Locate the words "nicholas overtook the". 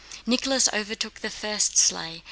0.25-1.29